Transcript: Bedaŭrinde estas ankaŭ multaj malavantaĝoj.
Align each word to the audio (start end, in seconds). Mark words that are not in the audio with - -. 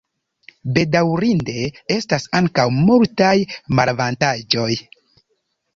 Bedaŭrinde 0.77 1.57
estas 1.97 2.25
ankaŭ 2.41 2.67
multaj 2.79 3.37
malavantaĝoj. 3.81 4.71